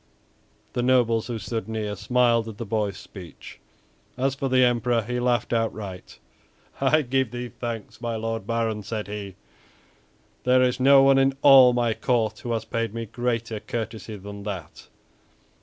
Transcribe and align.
The 0.73 0.81
nobles 0.81 1.27
who 1.27 1.37
stood 1.37 1.69
near 1.69 1.95
smiled 1.95 2.49
at 2.49 2.57
the 2.57 2.65
boy's 2.65 2.97
speech. 2.97 3.59
As 4.17 4.33
for 4.33 4.49
the 4.49 4.63
Emperor, 4.63 5.03
he 5.03 5.19
laughed 5.19 5.53
outright. 5.53 6.17
"I 6.81 7.03
give 7.03 7.29
thee 7.29 7.49
thanks, 7.49 8.01
my 8.01 8.15
Lord 8.15 8.47
Baron," 8.47 8.81
said 8.81 9.07
he; 9.07 9.35
"there 10.43 10.63
is 10.63 10.79
no 10.79 11.03
one 11.03 11.19
in 11.19 11.37
all 11.43 11.71
my 11.73 11.93
court 11.93 12.39
who 12.39 12.51
has 12.53 12.65
paid 12.65 12.95
me 12.95 13.05
greater 13.05 13.59
courtesy 13.59 14.15
than 14.15 14.41
that." 14.41 14.87